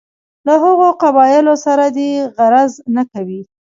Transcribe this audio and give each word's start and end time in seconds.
له 0.47 0.53
هغو 0.63 0.89
قبایلو 1.01 1.53
سره 1.65 1.85
دې 1.97 2.09
غرض 2.37 2.73
نه 2.95 3.03
کوي. 3.11 3.41